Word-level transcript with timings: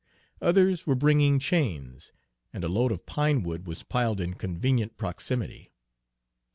Others 0.41 0.87
were 0.87 0.95
bringing 0.95 1.37
chains, 1.37 2.11
and 2.51 2.63
a 2.63 2.67
load 2.67 2.91
of 2.91 3.05
pine 3.05 3.43
wood 3.43 3.67
was 3.67 3.83
piled 3.83 4.19
in 4.19 4.33
convenient 4.33 4.97
proximity. 4.97 5.69